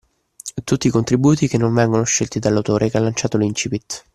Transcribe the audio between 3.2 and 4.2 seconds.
l'incipit